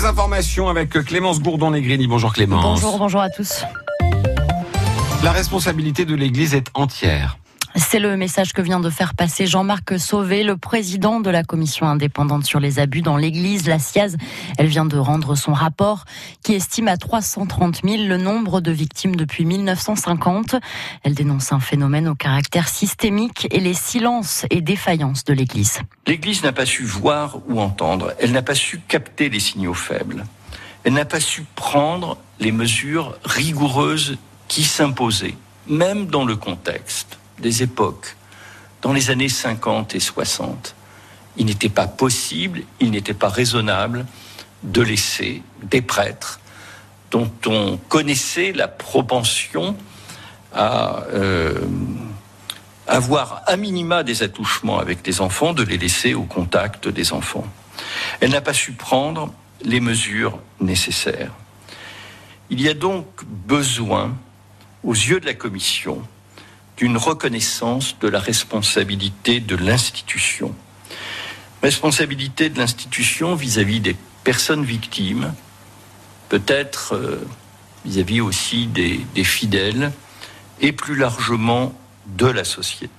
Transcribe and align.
Les 0.00 0.06
informations 0.06 0.68
avec 0.70 0.92
Clémence 0.92 1.42
Gourdon-Negrini. 1.42 2.06
Bonjour 2.06 2.32
Clémence. 2.32 2.80
Bonjour, 2.80 2.98
bonjour 2.98 3.20
à 3.20 3.28
tous. 3.28 3.66
La 5.22 5.30
responsabilité 5.30 6.06
de 6.06 6.14
l'Église 6.14 6.54
est 6.54 6.68
entière. 6.72 7.36
C'est 7.80 7.98
le 7.98 8.16
message 8.16 8.52
que 8.52 8.60
vient 8.60 8.78
de 8.78 8.90
faire 8.90 9.14
passer 9.14 9.46
Jean-Marc 9.46 9.98
Sauvé, 9.98 10.44
le 10.44 10.56
président 10.56 11.18
de 11.18 11.30
la 11.30 11.42
commission 11.42 11.86
indépendante 11.86 12.44
sur 12.44 12.60
les 12.60 12.78
abus 12.78 13.00
dans 13.00 13.16
l'Église, 13.16 13.66
la 13.66 13.78
SIAZ. 13.78 14.16
Elle 14.58 14.66
vient 14.66 14.84
de 14.84 14.98
rendre 14.98 15.34
son 15.34 15.54
rapport 15.54 16.04
qui 16.42 16.52
estime 16.52 16.88
à 16.88 16.98
330 16.98 17.80
000 17.82 18.04
le 18.04 18.18
nombre 18.18 18.60
de 18.60 18.70
victimes 18.70 19.16
depuis 19.16 19.44
1950. 19.46 20.56
Elle 21.04 21.14
dénonce 21.14 21.52
un 21.52 21.58
phénomène 21.58 22.06
au 22.06 22.14
caractère 22.14 22.68
systémique 22.68 23.48
et 23.50 23.60
les 23.60 23.74
silences 23.74 24.44
et 24.50 24.60
défaillances 24.60 25.24
de 25.24 25.32
l'Église. 25.32 25.80
L'Église 26.06 26.42
n'a 26.42 26.52
pas 26.52 26.66
su 26.66 26.84
voir 26.84 27.38
ou 27.48 27.60
entendre, 27.60 28.12
elle 28.20 28.32
n'a 28.32 28.42
pas 28.42 28.54
su 28.54 28.78
capter 28.86 29.30
les 29.30 29.40
signaux 29.40 29.74
faibles, 29.74 30.26
elle 30.84 30.92
n'a 30.92 31.06
pas 31.06 31.20
su 31.20 31.44
prendre 31.54 32.18
les 32.40 32.52
mesures 32.52 33.16
rigoureuses 33.24 34.18
qui 34.48 34.64
s'imposaient, 34.64 35.36
même 35.66 36.06
dans 36.06 36.24
le 36.24 36.36
contexte 36.36 37.19
des 37.40 37.62
époques, 37.62 38.16
dans 38.82 38.92
les 38.92 39.10
années 39.10 39.28
50 39.28 39.94
et 39.94 40.00
60, 40.00 40.74
il 41.36 41.46
n'était 41.46 41.68
pas 41.68 41.86
possible, 41.86 42.62
il 42.80 42.90
n'était 42.90 43.14
pas 43.14 43.28
raisonnable 43.28 44.06
de 44.62 44.82
laisser 44.82 45.42
des 45.62 45.82
prêtres 45.82 46.40
dont 47.10 47.30
on 47.46 47.76
connaissait 47.88 48.52
la 48.52 48.68
propension 48.68 49.76
à 50.52 51.04
euh, 51.12 51.60
avoir 52.86 53.42
à 53.46 53.56
minima 53.56 54.02
des 54.02 54.22
attouchements 54.22 54.78
avec 54.78 55.02
des 55.02 55.20
enfants, 55.20 55.52
de 55.52 55.62
les 55.62 55.78
laisser 55.78 56.14
au 56.14 56.24
contact 56.24 56.88
des 56.88 57.12
enfants. 57.12 57.46
Elle 58.20 58.30
n'a 58.30 58.40
pas 58.40 58.52
su 58.52 58.72
prendre 58.72 59.32
les 59.62 59.80
mesures 59.80 60.38
nécessaires. 60.60 61.32
Il 62.50 62.60
y 62.60 62.68
a 62.68 62.74
donc 62.74 63.06
besoin, 63.24 64.16
aux 64.82 64.94
yeux 64.94 65.20
de 65.20 65.26
la 65.26 65.34
Commission, 65.34 66.02
d'une 66.80 66.96
reconnaissance 66.96 67.98
de 68.00 68.08
la 68.08 68.18
responsabilité 68.18 69.38
de 69.38 69.54
l'institution. 69.54 70.54
Responsabilité 71.62 72.48
de 72.48 72.58
l'institution 72.58 73.34
vis-à-vis 73.34 73.80
des 73.80 73.94
personnes 74.24 74.64
victimes, 74.64 75.34
peut-être 76.30 76.94
euh, 76.94 77.22
vis-à-vis 77.84 78.22
aussi 78.22 78.66
des, 78.66 78.98
des 79.14 79.24
fidèles, 79.24 79.92
et 80.62 80.72
plus 80.72 80.96
largement 80.96 81.74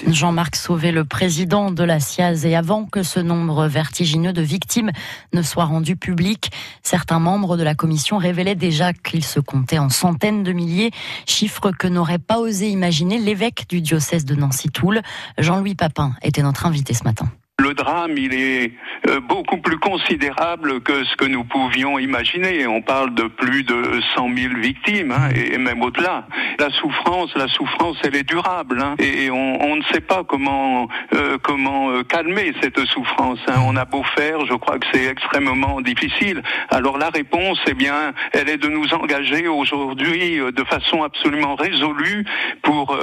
Jean-Marc 0.08 0.56
Sauvé, 0.56 0.92
le 0.92 1.06
président 1.06 1.72
de 1.72 1.84
la 1.84 2.00
SIAZ, 2.00 2.46
et 2.46 2.56
avant 2.56 2.86
que 2.86 3.04
ce 3.04 3.20
nombre 3.20 3.68
vertigineux 3.68 4.34
de 4.34 4.42
victimes 4.42 4.92
ne 5.34 5.42
soit 5.42 5.66
rendu 5.66 5.96
public, 5.96 6.52
certains 6.84 7.20
membres 7.20 7.58
de 7.58 7.64
la 7.64 7.76
commission 7.76 8.18
révélaient 8.18 8.56
déjà 8.56 8.94
qu'il 8.94 9.24
se 9.24 9.40
comptait 9.40 9.80
en 9.80 9.90
centaines 9.90 10.44
de 10.44 10.52
milliers, 10.54 10.92
chiffre 11.26 11.72
que 11.72 11.88
n'aurait 11.88 12.20
pas 12.20 12.40
osé 12.40 12.70
imaginer 12.70 13.20
l'évêque 13.20 13.66
du 13.70 13.82
diocèse 13.82 14.26
de 14.26 14.36
Nancy-Toul. 14.36 15.02
Jean-Louis 15.38 15.76
Papin 15.76 16.14
était 16.22 16.44
notre 16.44 16.66
invité 16.66 16.94
ce 16.94 17.04
matin 17.04 17.32
le 17.62 17.74
drame, 17.74 18.18
il 18.18 18.34
est 18.34 18.72
euh, 19.08 19.20
beaucoup 19.20 19.58
plus 19.58 19.78
considérable 19.78 20.82
que 20.82 21.04
ce 21.04 21.16
que 21.16 21.26
nous 21.26 21.44
pouvions 21.44 22.00
imaginer. 22.00 22.68
On 22.68 22.82
parle 22.82 23.14
de 23.14 23.24
plus 23.24 23.64
de 23.64 24.02
100 24.16 24.36
000 24.36 24.54
victimes, 24.56 25.12
hein, 25.12 25.30
et 25.36 25.58
même 25.58 25.82
au-delà. 25.82 26.26
La 26.60 26.70
souffrance, 26.72 27.34
la 27.36 27.48
souffrance, 27.48 27.98
elle 28.04 28.16
est 28.16 28.28
durable, 28.28 28.82
hein, 28.82 28.96
et 29.00 29.30
on, 29.32 29.76
ne 29.76 29.84
sait 29.94 30.02
pas 30.02 30.24
comment 30.24 30.88
euh, 31.14 31.38
euh, 31.50 32.04
calmer 32.04 32.54
cette 32.62 32.80
souffrance. 32.86 33.40
Hein. 33.48 33.62
On 33.66 33.76
a 33.76 33.86
beau 33.86 34.04
faire, 34.16 34.46
je 34.46 34.54
crois 34.54 34.80
que 34.80 34.88
c'est 34.94 35.06
extrêmement 35.06 35.82
difficile. 35.82 36.42
Alors 36.70 36.98
la 36.98 37.10
réponse, 37.10 37.60
eh 37.68 37.74
bien, 37.74 38.14
elle 38.34 38.50
est 38.50 38.58
de 38.58 38.68
nous 38.68 38.94
engager 38.94 39.48
aujourd'hui 39.48 40.38
de 40.38 40.64
façon 40.64 41.04
absolument 41.04 41.56
résolue 41.56 42.26
pour 42.62 42.98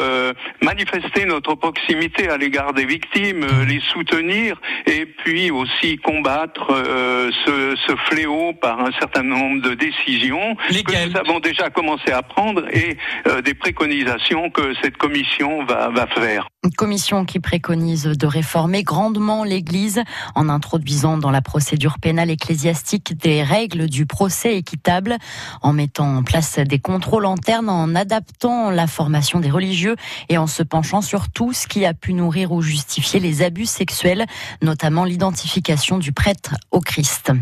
manifester 0.63 1.25
notre 1.25 1.55
proximité 1.55 2.29
à 2.29 2.37
l'égard 2.37 2.73
des 2.73 2.85
victimes, 2.85 3.47
les 3.67 3.81
soutenir 3.81 4.48
et 4.87 5.07
puis 5.07 5.51
aussi 5.51 5.97
combattre 5.99 6.71
euh, 6.71 7.31
ce, 7.45 7.77
ce, 7.87 7.97
fléau 8.09 8.53
par 8.55 8.81
un 8.81 8.93
certain 8.99 9.23
nombre 9.23 9.63
de 9.63 9.75
décisions 9.75 10.57
que 10.71 11.09
nous 11.09 11.17
avons 11.17 11.41
déjà 11.41 11.71
commencé 11.71 12.11
à 12.11 12.23
prendre 12.23 12.65
et 12.75 12.97
euh, 13.27 13.43
des 13.43 13.55
préconisations 13.55 14.51
que 14.51 14.75
cette 14.83 14.97
commission 14.97 15.65
va, 15.65 15.89
va 15.89 16.07
faire. 16.07 16.49
Une 16.65 16.73
commission 16.73 17.25
qui 17.25 17.41
préconise 17.41 18.05
de 18.05 18.27
réformer 18.27 18.83
grandement 18.83 19.45
l'Église 19.45 20.03
en 20.35 20.49
introduisant 20.49 21.17
dans 21.17 21.31
la 21.31 21.41
procédure 21.41 21.99
pénale 22.01 22.31
ecclésiastique 22.31 23.17
des 23.17 23.43
règles 23.43 23.89
du 23.89 24.07
procès 24.07 24.57
équitable, 24.57 25.17
en 25.63 25.73
mettant 25.73 26.17
en 26.17 26.23
place 26.23 26.59
des 26.59 26.79
contrôles 26.79 27.27
internes, 27.27 27.71
en 27.71 27.95
adaptant 27.95 28.71
la 28.71 28.87
formation 28.87 29.41
des 29.41 29.51
religieux 29.51 29.97
et 30.29 30.37
en 30.37 30.47
se 30.47 30.63
penchant 30.63 31.01
sur 31.01 31.31
tout 31.31 31.53
ce 31.53 31.67
qui 31.67 31.87
a 31.87 31.95
pu 31.95 32.13
nourrir 32.13 32.53
ou 32.53 32.61
justifier 32.61 33.21
les 33.21 33.43
abus 33.43 33.67
sexuels 33.67 34.27
notamment 34.63 35.05
l'identification 35.05 35.99
du 35.99 36.13
prêtre 36.13 36.55
au 36.71 36.81
Christ. 36.81 37.33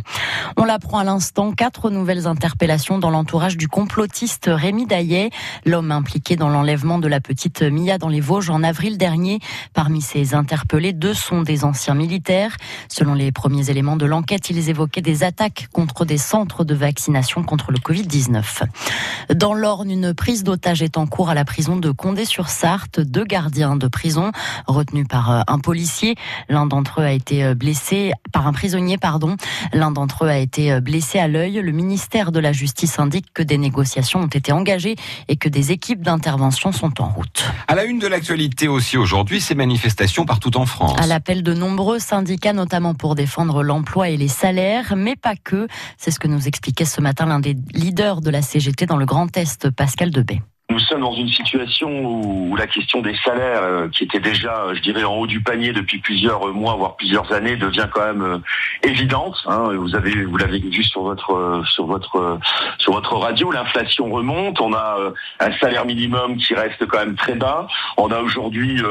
On 0.56 0.64
l'apprend 0.64 0.98
à 0.98 1.04
l'instant, 1.04 1.52
quatre 1.52 1.90
nouvelles 1.90 2.26
interpellations 2.26 2.98
dans 2.98 3.10
l'entourage 3.10 3.56
du 3.56 3.68
complotiste 3.68 4.50
Rémi 4.52 4.86
Daillet, 4.86 5.30
l'homme 5.64 5.92
impliqué 5.92 6.36
dans 6.36 6.48
l'enlèvement 6.48 6.98
de 6.98 7.08
la 7.08 7.20
petite 7.20 7.62
Mia 7.62 7.98
dans 7.98 8.08
les 8.08 8.20
Vosges 8.20 8.50
en 8.50 8.62
avril 8.62 8.98
dernier. 8.98 9.40
Parmi 9.74 10.00
ces 10.00 10.34
interpellés, 10.34 10.92
deux 10.92 11.14
sont 11.14 11.42
des 11.42 11.64
anciens 11.64 11.94
militaires. 11.94 12.56
Selon 12.88 13.14
les 13.14 13.32
premiers 13.32 13.70
éléments 13.70 13.96
de 13.96 14.06
l'enquête, 14.06 14.50
ils 14.50 14.68
évoquaient 14.68 15.02
des 15.02 15.24
attaques 15.24 15.68
contre 15.72 16.04
des 16.04 16.18
centres 16.18 16.64
de 16.64 16.74
vaccination 16.74 17.42
contre 17.42 17.72
le 17.72 17.78
Covid-19. 17.78 18.62
Dans 19.34 19.54
l'Orne, 19.54 19.90
une 19.90 20.14
prise 20.14 20.44
d'otage 20.44 20.82
est 20.82 20.96
en 20.96 21.06
cours 21.06 21.30
à 21.30 21.34
la 21.34 21.44
prison 21.44 21.76
de 21.76 21.90
Condé-sur-Sarthe. 21.90 23.00
Deux 23.00 23.24
gardiens 23.24 23.76
de 23.76 23.88
prison 23.88 24.32
retenus 24.66 25.06
par 25.08 25.30
euh, 25.30 25.40
un 25.46 25.58
policier. 25.58 26.16
L'un 26.48 26.66
d'entre 26.76 27.00
eux 27.00 27.04
a 27.04 27.12
été 27.12 27.42
euh, 27.42 27.54
blessé 27.54 28.12
par 28.32 28.46
un 28.46 28.52
prisonnier, 28.52 28.98
pardon. 28.98 29.36
L'un 29.72 29.90
d'entre 29.90 30.26
eux 30.26 30.28
a 30.28 30.36
été 30.36 30.72
euh, 30.72 30.80
blessé 30.80 31.18
à 31.18 31.26
l'œil. 31.26 31.54
Le 31.62 31.72
ministère 31.72 32.32
de 32.32 32.38
la 32.38 32.52
Justice 32.52 32.98
indique 32.98 33.32
que 33.32 33.42
des 33.42 33.56
négociations 33.56 34.20
ont 34.20 34.26
été 34.26 34.52
engagées 34.52 34.96
et 35.28 35.36
que 35.36 35.48
des 35.48 35.72
équipes 35.72 36.02
d'intervention 36.02 36.72
sont 36.72 37.00
en 37.00 37.08
route. 37.08 37.44
À 37.66 37.74
la 37.74 37.84
une 37.84 37.98
de 37.98 38.06
l'actualité 38.06 38.68
aussi 38.68 38.98
aujourd'hui, 38.98 39.40
ces 39.40 39.54
manifestations 39.54 40.26
partout 40.26 40.54
en 40.58 40.66
France. 40.66 40.98
À 41.00 41.06
l'appel 41.06 41.42
de 41.42 41.54
nombreux 41.54 41.98
syndicats, 41.98 42.52
notamment 42.52 42.94
pour 42.94 43.14
défendre 43.14 43.62
l'emploi 43.62 44.10
et 44.10 44.18
les 44.18 44.28
salaires, 44.28 44.94
mais 44.96 45.16
pas 45.16 45.34
que. 45.34 45.68
C'est 45.96 46.10
ce 46.10 46.18
que 46.18 46.28
nous 46.28 46.46
expliquait 46.46 46.84
ce 46.84 47.00
matin 47.00 47.24
l'un 47.24 47.40
des 47.40 47.56
leaders 47.72 48.20
de 48.20 48.28
la 48.28 48.42
CGT 48.42 48.84
dans 48.84 48.98
le 48.98 49.06
Grand 49.06 49.34
Est, 49.36 49.70
Pascal 49.70 50.10
Debay. 50.10 50.42
Nous 50.68 50.80
sommes 50.80 51.02
dans 51.02 51.14
une 51.14 51.28
situation 51.28 51.88
où 51.88 52.56
la 52.56 52.66
question 52.66 53.00
des 53.00 53.14
salaires, 53.24 53.62
euh, 53.62 53.88
qui 53.88 54.02
était 54.02 54.18
déjà, 54.18 54.74
je 54.74 54.80
dirais, 54.80 55.04
en 55.04 55.14
haut 55.14 55.28
du 55.28 55.40
panier 55.40 55.72
depuis 55.72 55.98
plusieurs 55.98 56.52
mois, 56.52 56.74
voire 56.74 56.96
plusieurs 56.96 57.32
années, 57.32 57.54
devient 57.54 57.86
quand 57.94 58.04
même 58.04 58.22
euh, 58.22 58.38
évidente. 58.82 59.36
Hein. 59.46 59.68
Vous 59.76 59.94
avez, 59.94 60.24
vous 60.24 60.36
l'avez 60.36 60.58
vu 60.58 60.82
sur 60.82 61.02
votre, 61.02 61.34
euh, 61.34 61.62
sur 61.66 61.86
votre, 61.86 62.40
sur 62.78 62.94
votre 62.94 63.14
radio, 63.14 63.52
l'inflation 63.52 64.10
remonte. 64.10 64.60
On 64.60 64.74
a 64.74 64.98
un 65.38 65.52
salaire 65.58 65.84
minimum 65.84 66.36
qui 66.36 66.52
reste 66.54 66.84
quand 66.86 66.98
même 66.98 67.14
très 67.14 67.34
bas. 67.34 67.68
On 67.96 68.10
a 68.10 68.18
aujourd'hui 68.20 68.82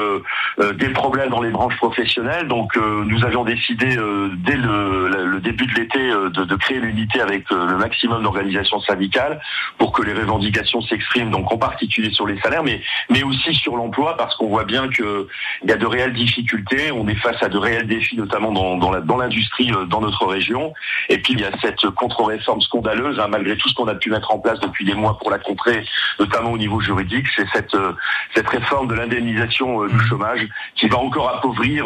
des 0.58 0.90
problèmes 0.90 1.30
dans 1.30 1.42
les 1.42 1.50
branches 1.50 1.76
professionnelles. 1.78 2.48
Donc, 2.48 2.76
nous 2.78 3.24
avions 3.26 3.44
décidé 3.44 3.98
dès 4.38 4.56
le, 4.56 5.40
début 5.42 5.66
de 5.66 5.74
l'été 5.74 6.00
de, 6.00 6.56
créer 6.56 6.80
l'unité 6.80 7.22
avec 7.22 7.50
le 7.50 7.78
maximum 7.78 8.24
d'organisations 8.24 8.80
syndicales 8.82 9.42
pour 9.78 9.92
que 9.92 10.02
les 10.04 10.14
revendications 10.14 10.82
s'expriment. 10.82 11.32
Particulier 11.70 12.12
sur 12.12 12.28
les 12.28 12.40
salaires, 12.42 12.64
mais, 12.64 12.82
mais 13.10 13.24
aussi 13.24 13.54
sur 13.56 13.76
l'emploi, 13.76 14.16
parce 14.18 14.36
qu'on 14.36 14.48
voit 14.48 14.66
bien 14.66 14.88
qu'il 14.90 15.26
y 15.66 15.72
a 15.72 15.78
de 15.78 15.86
réelles 15.86 16.14
difficultés, 16.14 16.92
on 16.92 17.08
est 17.08 17.16
face 17.16 17.42
à 17.42 17.50
de 17.50 17.58
réels 17.58 17.88
défis, 17.88 18.18
notamment 18.18 18.52
dans, 18.52 18.78
dans 18.78 19.18
l'industrie 19.18 19.72
euh, 19.72 19.86
dans 19.86 20.02
notre 20.02 20.26
région. 20.26 20.74
Et 21.10 21.18
puis 21.18 21.34
il 21.34 21.40
y 21.40 21.46
a 21.46 21.52
cette 21.62 21.90
contre-réforme 21.90 22.62
scandaleuse, 22.62 23.20
hein, 23.20 23.28
malgré 23.30 23.58
tout 23.58 23.68
ce 23.70 23.74
qu'on 23.74 23.88
a 23.88 23.96
pu 23.96 24.12
mettre 24.12 24.32
en 24.32 24.40
place 24.40 24.60
depuis 24.60 24.86
des 24.86 24.94
mois 24.94 25.18
pour 25.18 25.32
la 25.32 25.40
contrer, 25.40 25.86
notamment 26.20 26.52
au 26.52 26.58
niveau 26.58 26.80
juridique, 26.82 27.26
c'est 27.36 27.48
cette, 27.54 27.74
euh, 27.74 27.94
cette 28.36 28.48
réforme 28.48 28.88
de 28.88 28.94
l'indemnisation 28.94 29.84
euh, 29.84 29.88
du 29.88 29.96
mmh. 29.96 30.08
chômage 30.10 30.48
qui 30.76 30.88
va 30.88 30.98
encore 30.98 31.30
appauvrir 31.30 31.86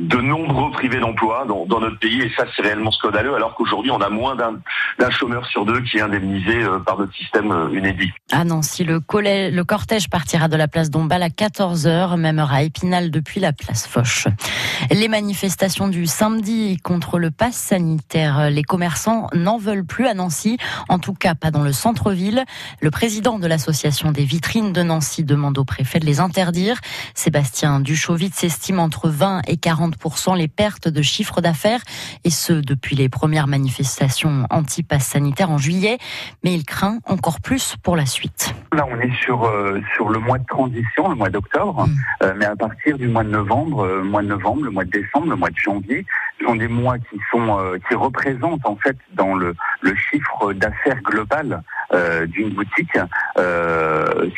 de 0.00 0.16
nombreux 0.16 0.70
privés 0.70 0.98
d'emploi 0.98 1.44
dans, 1.46 1.66
dans, 1.66 1.80
notre 1.80 1.98
pays 1.98 2.22
et 2.22 2.32
ça 2.36 2.44
c'est 2.54 2.62
réellement 2.62 2.90
scandaleux 2.90 3.34
alors 3.34 3.54
qu'aujourd'hui 3.54 3.90
on 3.90 4.00
a 4.00 4.08
moins 4.08 4.34
d'un 4.34 4.58
chômeur 5.10 5.44
sur 5.46 5.64
deux 5.64 5.80
qui 5.80 5.98
est 5.98 6.02
indemnisé 6.02 6.62
euh, 6.62 6.78
par 6.78 6.98
notre 6.98 7.14
système 7.14 7.50
euh, 7.50 7.70
UNEDIC. 7.70 8.12
À 8.32 8.44
Nancy, 8.44 8.84
le, 8.84 9.00
le 9.10 9.62
cortège 9.62 10.08
partira 10.08 10.48
de 10.48 10.56
la 10.56 10.68
place 10.68 10.90
Dombal 10.90 11.22
à 11.22 11.28
14h, 11.28 12.16
même 12.16 12.38
à 12.38 12.62
Épinal 12.62 13.10
depuis 13.10 13.40
la 13.40 13.52
place 13.52 13.86
Foch. 13.86 14.28
Les 14.90 15.08
manifestations 15.08 15.88
du 15.88 16.06
samedi 16.06 16.78
contre 16.78 17.18
le 17.18 17.30
pass 17.30 17.56
sanitaire, 17.56 18.50
les 18.50 18.62
commerçants 18.62 19.26
n'en 19.34 19.58
veulent 19.58 19.84
plus 19.84 20.06
à 20.06 20.14
Nancy, 20.14 20.58
en 20.88 20.98
tout 20.98 21.14
cas 21.14 21.34
pas 21.34 21.50
dans 21.50 21.62
le 21.62 21.72
centre-ville. 21.72 22.44
Le 22.80 22.90
président 22.90 23.38
de 23.38 23.46
l'association 23.46 24.12
des 24.12 24.24
vitrines 24.24 24.72
de 24.72 24.82
Nancy 24.82 25.24
demande 25.24 25.58
au 25.58 25.64
préfet 25.64 25.98
de 25.98 26.06
les 26.06 26.20
interdire. 26.20 26.80
Sébastien 27.14 27.80
Duchauvitz 27.80 28.34
s'estime 28.34 28.78
entre 28.78 29.08
20 29.08 29.42
et 29.46 29.56
40 29.56 29.80
40% 29.80 30.36
les 30.36 30.48
pertes 30.48 30.88
de 30.88 31.02
chiffre 31.02 31.40
d'affaires, 31.40 31.82
et 32.24 32.30
ce 32.30 32.52
depuis 32.52 32.96
les 32.96 33.08
premières 33.08 33.46
manifestations 33.46 34.46
anti-pass 34.80 35.06
sanitaire 35.06 35.50
en 35.50 35.58
juillet. 35.58 35.98
Mais 36.44 36.54
il 36.54 36.64
craint 36.64 36.98
encore 37.06 37.40
plus 37.40 37.76
pour 37.82 37.96
la 37.96 38.06
suite. 38.06 38.54
Là, 38.72 38.86
on 38.90 38.98
est 39.00 39.14
sur, 39.22 39.44
euh, 39.44 39.80
sur 39.94 40.08
le 40.08 40.18
mois 40.18 40.38
de 40.38 40.46
transition, 40.46 41.08
le 41.08 41.16
mois 41.16 41.30
d'octobre, 41.30 41.86
mm. 41.86 41.92
euh, 42.22 42.34
mais 42.36 42.46
à 42.46 42.56
partir 42.56 42.96
du 42.98 43.08
mois 43.08 43.24
de 43.24 43.30
novembre, 43.30 43.84
euh, 43.84 44.02
mois 44.02 44.22
de 44.22 44.28
novembre, 44.28 44.64
le 44.64 44.70
mois 44.70 44.84
de 44.84 44.90
décembre, 44.90 45.30
le 45.30 45.36
mois 45.36 45.50
de 45.50 45.56
janvier, 45.56 46.06
ce 46.38 46.46
sont 46.46 46.54
des 46.54 46.68
mois 46.68 46.98
qui 46.98 47.18
sont 47.30 47.58
qui 47.86 47.94
représentent 47.94 48.64
en 48.64 48.76
fait 48.76 48.96
dans 49.12 49.34
le, 49.34 49.54
le 49.82 49.94
chiffre 49.94 50.54
d'affaires 50.54 51.00
global 51.02 51.62
d'une 52.28 52.48
boutique 52.50 52.96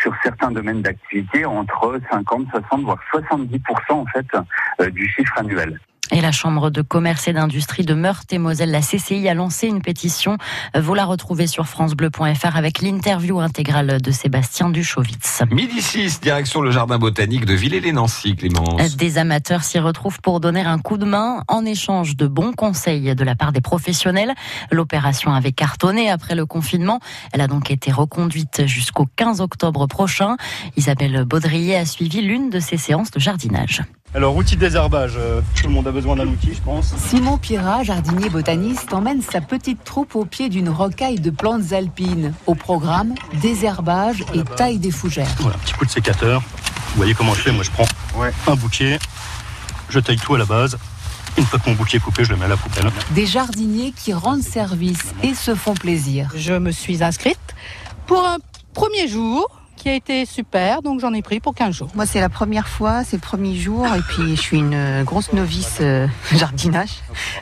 sur 0.01 0.13
certains 0.25 0.51
domaines 0.51 0.83
d'activité 0.83 1.45
entre 1.45 2.01
50, 2.11 2.49
60 2.51 2.83
voire 2.83 2.99
70 3.13 3.61
en 3.91 4.05
fait 4.07 4.27
du 4.91 5.09
chiffre 5.09 5.39
annuel. 5.39 5.79
Et 6.13 6.21
la 6.21 6.31
Chambre 6.31 6.69
de 6.69 6.83
commerce 6.83 7.27
et 7.27 7.33
d'industrie 7.33 7.85
de 7.85 7.95
Meurthe-et-Moselle, 7.95 8.71
la 8.71 8.83
CCI, 8.83 9.29
a 9.31 9.35
lancé 9.35 9.67
une 9.67 9.81
pétition. 9.81 10.37
Vous 10.79 10.93
la 10.93 11.07
retrouvez 11.07 11.47
sur 11.47 11.67
francebleu.fr 11.67 12.55
avec 12.55 12.83
l'interview 12.83 13.41
intégrale 13.41 13.99
de 13.99 14.11
Sébastien 14.11 14.69
Duchowitz. 14.69 15.43
Midi 15.51 15.81
6, 15.81 16.21
direction 16.21 16.61
le 16.61 16.71
jardin 16.71 16.99
botanique 16.99 17.47
de 17.47 17.55
Villers-les-Nancy, 17.55 18.37
Clémence. 18.37 18.95
Des 18.97 19.17
amateurs 19.17 19.65
s'y 19.65 19.79
retrouvent 19.79 20.21
pour 20.21 20.41
donner 20.41 20.61
un 20.61 20.79
coup 20.79 20.99
de 20.99 21.07
main 21.07 21.45
en 21.49 21.65
échange 21.65 22.15
de 22.15 22.27
bons 22.27 22.53
conseils 22.53 23.15
de 23.15 23.25
la 23.25 23.35
part 23.35 23.53
des 23.53 23.63
professionnels. 23.63 24.35
L'opération 24.71 25.33
avait 25.33 25.53
cartonné 25.53 26.11
après 26.11 26.35
le 26.35 26.45
confinement. 26.45 27.01
Elle 27.33 27.41
a 27.41 27.47
donc 27.47 27.71
été 27.71 27.91
reconduite 27.91 28.67
jusqu'au 28.67 29.07
15 29.17 29.41
octobre 29.41 29.87
prochain. 29.87 30.37
Isabelle 30.77 31.25
Baudrier 31.25 31.77
a 31.77 31.87
suivi 31.87 32.21
l'une 32.21 32.51
de 32.51 32.61
ces 32.61 32.77
séances 32.77 33.11
de 33.11 33.19
jardinage. 33.19 33.83
Alors, 34.15 34.37
outil 34.37 34.57
de 34.57 34.61
désherbage, 34.61 35.15
euh, 35.17 35.41
tout 35.57 35.69
le 35.69 35.73
monde 35.73 35.89
a 35.89 35.91
besoin 35.91 36.17
d'un 36.17 36.27
outil, 36.27 36.53
je 36.53 36.61
pense. 36.61 36.95
Simon 36.99 37.39
Pirat, 37.39 37.83
jardinier 37.83 38.29
botaniste, 38.29 38.93
emmène 38.93 39.23
sa 39.23 39.41
petite 39.41 39.85
troupe 39.85 40.15
au 40.15 40.27
pied 40.27 40.51
d'une 40.51 40.69
rocaille 40.69 41.19
de 41.19 41.31
plantes 41.31 41.73
alpines. 41.73 42.35
Au 42.47 42.55
programme, 42.55 43.15
désherbage 43.41 44.23
et 44.35 44.43
taille 44.43 44.77
des 44.77 44.91
fougères. 44.91 45.35
Voilà, 45.39 45.57
un 45.57 45.61
petit 45.61 45.73
coup 45.73 45.87
de 45.87 45.91
sécateur. 45.91 46.43
Vous 46.43 46.97
voyez 46.97 47.15
comment 47.15 47.33
je 47.33 47.41
fais 47.41 47.53
Moi, 47.53 47.65
je 47.65 47.71
prends 47.71 47.87
un 48.53 48.55
bouquet, 48.55 48.99
je 49.89 49.99
taille 49.99 50.19
tout 50.19 50.35
à 50.35 50.39
la 50.39 50.45
base. 50.45 50.77
Une 51.39 51.47
fois 51.47 51.59
que 51.59 51.71
mon 51.71 51.75
bouquet 51.75 51.97
est 51.97 52.01
coupé, 52.01 52.23
je 52.25 52.31
le 52.33 52.37
mets 52.37 52.45
à 52.45 52.49
la 52.49 52.59
poubelle. 52.59 52.91
Des 53.13 53.25
jardiniers 53.25 53.93
qui 53.97 54.13
rendent 54.13 54.43
service 54.43 55.15
et 55.23 55.33
se 55.33 55.55
font 55.55 55.73
plaisir. 55.73 56.29
Je 56.37 56.53
me 56.53 56.71
suis 56.71 57.03
inscrite 57.03 57.39
pour 58.07 58.27
un 58.27 58.37
premier 58.75 59.09
jour 59.09 59.49
qui 59.83 59.89
a 59.89 59.95
été 59.95 60.27
super, 60.27 60.81
donc 60.81 61.01
j'en 61.01 61.13
ai 61.13 61.23
pris 61.23 61.41
pour 61.41 61.57
15 61.57 61.75
jours. 61.75 61.89
Moi, 61.97 62.07
c'est 62.07 62.21
la 62.21 62.29
première 62.29 62.69
fois, 62.69 63.03
c'est 63.03 63.17
le 63.17 63.21
premier 63.21 63.57
jour, 63.57 63.85
et 63.87 64.01
puis 64.01 64.37
je 64.37 64.41
suis 64.41 64.59
une 64.59 65.03
grosse 65.03 65.33
novice 65.33 65.79
euh, 65.81 66.07
jardinage, 66.33 67.01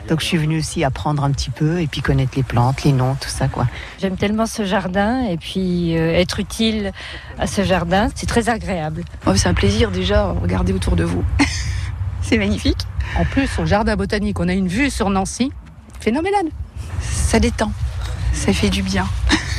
donc 0.09 0.21
je 0.21 0.25
suis 0.25 0.37
venue 0.37 0.57
aussi 0.57 0.83
apprendre 0.83 1.23
un 1.23 1.29
petit 1.29 1.51
peu, 1.51 1.79
et 1.79 1.85
puis 1.85 2.01
connaître 2.01 2.31
les 2.35 2.41
plantes, 2.41 2.83
les 2.83 2.93
noms, 2.93 3.13
tout 3.13 3.29
ça, 3.29 3.47
quoi. 3.47 3.67
J'aime 3.99 4.17
tellement 4.17 4.47
ce 4.47 4.65
jardin, 4.65 5.23
et 5.27 5.37
puis 5.37 5.95
euh, 5.95 6.13
être 6.13 6.39
utile 6.39 6.93
à 7.37 7.45
ce 7.45 7.63
jardin, 7.63 8.09
c'est 8.15 8.25
très 8.25 8.49
agréable. 8.49 9.03
Oh, 9.27 9.35
c'est 9.35 9.47
un 9.47 9.53
plaisir 9.53 9.91
déjà, 9.91 10.31
regardez 10.31 10.73
autour 10.73 10.95
de 10.95 11.03
vous. 11.03 11.23
c'est 12.23 12.39
magnifique. 12.39 12.87
En 13.19 13.25
plus, 13.25 13.49
au 13.59 13.67
jardin 13.67 13.95
botanique, 13.95 14.39
on 14.39 14.47
a 14.47 14.53
une 14.53 14.67
vue 14.67 14.89
sur 14.89 15.11
Nancy, 15.11 15.51
phénoménale. 15.99 16.49
Ça 17.01 17.39
détend, 17.39 17.71
ça 18.33 18.51
fait 18.51 18.71
du 18.71 18.81
bien 18.81 19.05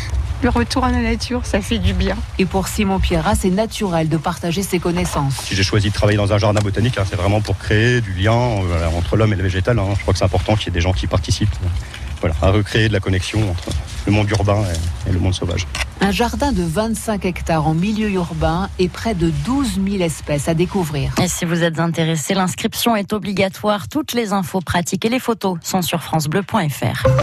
le 0.43 0.49
retour 0.49 0.85
à 0.85 0.91
la 0.91 0.99
nature, 0.99 1.47
ça 1.47 1.61
fait 1.61 1.79
du 1.79 1.95
bien. 1.95 2.17
Et 2.39 2.47
pour 2.47 2.67
Simon 2.67 2.99
Pierrat, 2.99 3.35
c'est 3.35 3.51
naturel 3.51 4.09
de 4.09 4.17
partager 4.17 4.63
ses 4.63 4.81
connaissances. 4.81 5.35
Si 5.45 5.55
j'ai 5.55 5.63
choisi 5.63 5.89
de 5.89 5.95
travailler 5.95 6.19
dans 6.19 6.33
un 6.33 6.39
jardin 6.39 6.61
botanique, 6.61 6.99
hein, 6.99 7.05
c'est 7.09 7.17
vraiment 7.17 7.41
pour 7.41 7.59
créer 7.59 8.01
du 8.01 8.13
lien 8.13 8.35
euh, 8.35 8.89
entre 8.97 9.17
l'homme 9.17 9.33
et 9.33 9.37
le 9.37 9.43
végétal. 9.43 9.79
Hein. 9.79 9.87
Je 9.97 10.01
crois 10.03 10.13
que 10.13 10.19
c'est 10.19 10.25
important 10.25 10.57
qu'il 10.57 10.67
y 10.67 10.69
ait 10.71 10.73
des 10.73 10.81
gens 10.81 10.93
qui 10.93 11.07
participent 11.07 11.49
voilà, 12.21 12.35
à 12.43 12.51
recréer 12.51 12.89
de 12.89 12.93
la 12.93 13.01
connexion 13.01 13.51
entre 13.51 13.69
le 14.07 14.13
monde 14.13 14.29
urbain 14.31 14.65
et, 15.07 15.13
le 15.13 15.19
monde 15.19 15.35
sauvage. 15.35 15.67
Un 16.01 16.11
jardin 16.11 16.53
de 16.53 16.63
25 16.63 17.25
hectares 17.25 17.67
en 17.67 17.75
milieu 17.75 18.11
urbain 18.11 18.69
et 18.79 18.89
près 18.89 19.15
de 19.15 19.31
12 19.45 19.81
000 19.89 20.03
espèces 20.03 20.49
à 20.49 20.55
découvrir. 20.55 21.13
Et 21.23 21.29
si 21.29 21.45
vous 21.45 21.63
êtes 21.63 21.79
intéressé, 21.79 22.35
l'inscription 22.35 22.97
est 22.97 23.13
obligatoire. 23.13 23.89
Toutes 23.89 24.13
les 24.13 24.33
infos 24.33 24.61
pratiques 24.61 25.05
et 25.05 25.09
les 25.09 25.21
photos 25.21 25.59
sont 25.63 25.83
sur 25.83 26.03
francebleu.fr. 26.03 27.07